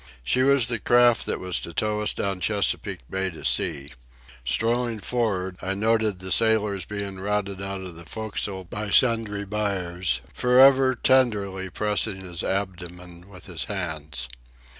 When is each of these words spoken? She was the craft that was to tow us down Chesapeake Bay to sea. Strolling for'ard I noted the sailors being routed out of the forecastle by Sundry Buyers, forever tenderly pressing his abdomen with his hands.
She 0.23 0.41
was 0.41 0.65
the 0.67 0.79
craft 0.79 1.27
that 1.27 1.39
was 1.39 1.59
to 1.59 1.75
tow 1.75 2.01
us 2.01 2.11
down 2.11 2.39
Chesapeake 2.39 3.07
Bay 3.07 3.29
to 3.29 3.45
sea. 3.45 3.91
Strolling 4.43 4.99
for'ard 4.99 5.57
I 5.61 5.75
noted 5.75 6.17
the 6.17 6.31
sailors 6.31 6.85
being 6.85 7.19
routed 7.19 7.61
out 7.61 7.81
of 7.81 7.93
the 7.93 8.05
forecastle 8.05 8.63
by 8.63 8.89
Sundry 8.89 9.45
Buyers, 9.45 10.21
forever 10.33 10.95
tenderly 10.95 11.69
pressing 11.69 12.15
his 12.21 12.43
abdomen 12.43 13.29
with 13.29 13.45
his 13.45 13.65
hands. 13.65 14.27